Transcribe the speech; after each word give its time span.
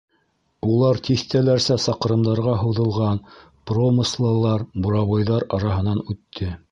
Улар 0.69 0.99
тиҫтәләрсә 1.07 1.75
саҡрымдарға 1.83 2.55
һуҙылған 2.61 3.21
промыслалар, 3.73 4.65
буровойҙар 4.87 5.47
араһынан 5.59 6.03
үтте. 6.15 6.51